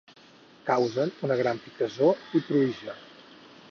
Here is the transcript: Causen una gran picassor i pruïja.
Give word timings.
Causen 0.69 1.13
una 1.27 1.37
gran 1.43 1.63
picassor 1.67 2.37
i 2.39 2.43
pruïja. 2.49 3.01